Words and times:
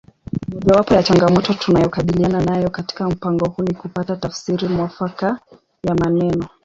Mojawapo 0.53 0.93
ya 0.93 1.03
changamoto 1.03 1.53
tunayokabiliana 1.53 2.41
nayo 2.41 2.69
katika 2.69 3.09
mpango 3.09 3.49
huu 3.49 3.63
ni 3.63 3.73
kupata 3.73 4.15
tafsiri 4.15 4.67
mwafaka 4.67 5.39
ya 5.83 5.95
maneno 5.95 6.45